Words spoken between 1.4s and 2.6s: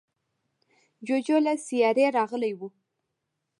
له سیارې راغلی